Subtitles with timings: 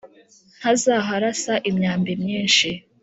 [0.59, 2.67] ntazaharasa imyambi myinshi,